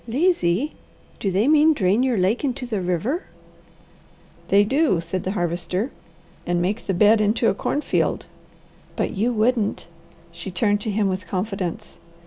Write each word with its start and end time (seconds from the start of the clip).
"Lazy! 0.07 0.73
Do 1.19 1.29
they 1.29 1.47
mean 1.47 1.73
drain 1.75 2.01
your 2.01 2.17
lake 2.17 2.43
into 2.43 2.65
the 2.65 2.81
river?" 2.81 3.25
"They 4.47 4.63
do," 4.63 4.99
said 4.99 5.23
the 5.25 5.31
Harvester, 5.37 5.91
"and 6.43 6.59
make 6.59 6.87
the 6.87 6.93
bed 6.95 7.21
into 7.21 7.49
a 7.49 7.53
cornfield." 7.53 8.25
"But 8.95 9.11
you 9.11 9.31
wouldn't?" 9.31 9.85
She 10.31 10.49
turned 10.49 10.81
to 10.81 10.89
him 10.89 11.07
with 11.07 11.27
confidence. 11.27 11.99